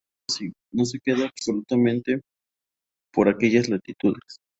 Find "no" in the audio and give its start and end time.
0.71-0.83